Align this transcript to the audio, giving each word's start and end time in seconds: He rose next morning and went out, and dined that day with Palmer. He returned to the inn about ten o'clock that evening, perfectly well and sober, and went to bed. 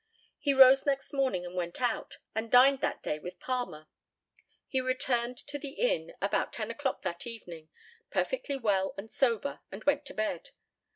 He 0.39 0.55
rose 0.55 0.83
next 0.83 1.13
morning 1.13 1.45
and 1.45 1.53
went 1.53 1.79
out, 1.79 2.17
and 2.33 2.49
dined 2.51 2.81
that 2.81 3.03
day 3.03 3.19
with 3.19 3.39
Palmer. 3.39 3.87
He 4.67 4.81
returned 4.81 5.37
to 5.45 5.59
the 5.59 5.73
inn 5.73 6.15
about 6.19 6.51
ten 6.53 6.71
o'clock 6.71 7.03
that 7.03 7.27
evening, 7.27 7.69
perfectly 8.09 8.57
well 8.57 8.95
and 8.97 9.11
sober, 9.11 9.59
and 9.71 9.83
went 9.83 10.05
to 10.07 10.15
bed. 10.15 10.49